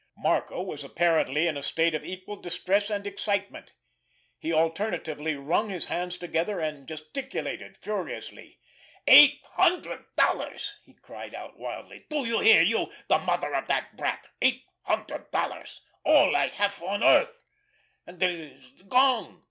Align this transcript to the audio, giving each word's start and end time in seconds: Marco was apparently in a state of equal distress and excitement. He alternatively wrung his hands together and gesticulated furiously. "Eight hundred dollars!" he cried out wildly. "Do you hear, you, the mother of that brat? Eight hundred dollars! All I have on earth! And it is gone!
Marco 0.17 0.63
was 0.63 0.83
apparently 0.83 1.45
in 1.45 1.55
a 1.55 1.61
state 1.61 1.93
of 1.93 2.03
equal 2.03 2.35
distress 2.35 2.89
and 2.89 3.05
excitement. 3.05 3.73
He 4.39 4.51
alternatively 4.51 5.35
wrung 5.35 5.69
his 5.69 5.85
hands 5.85 6.17
together 6.17 6.59
and 6.59 6.87
gesticulated 6.87 7.77
furiously. 7.77 8.57
"Eight 9.05 9.45
hundred 9.51 10.03
dollars!" 10.17 10.73
he 10.85 10.95
cried 10.95 11.35
out 11.35 11.59
wildly. 11.59 12.07
"Do 12.09 12.25
you 12.25 12.39
hear, 12.39 12.63
you, 12.63 12.91
the 13.09 13.19
mother 13.19 13.53
of 13.53 13.67
that 13.67 13.95
brat? 13.95 14.27
Eight 14.41 14.63
hundred 14.81 15.29
dollars! 15.29 15.81
All 16.03 16.35
I 16.35 16.47
have 16.47 16.81
on 16.81 17.03
earth! 17.03 17.35
And 18.07 18.23
it 18.23 18.31
is 18.31 18.81
gone! 18.81 19.39